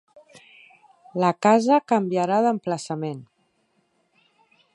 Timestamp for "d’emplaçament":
2.47-3.25